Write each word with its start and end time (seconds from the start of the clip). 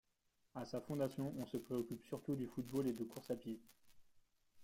À 0.55 0.65
sa 0.65 0.81
fondation, 0.81 1.31
on 1.37 1.45
se 1.45 1.57
préoccupe 1.57 2.03
surtout 2.07 2.35
du 2.35 2.47
football 2.47 2.87
et 2.87 2.93
de 2.93 3.03
course 3.03 3.29
à 3.29 3.35
pied. 3.35 3.59